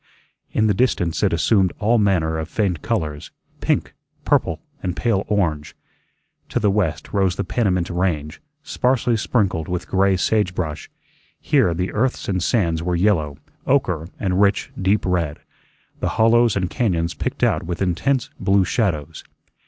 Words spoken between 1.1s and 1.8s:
it assumed